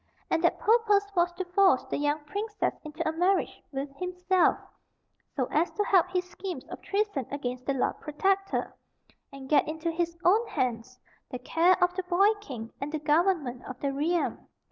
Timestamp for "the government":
12.91-13.63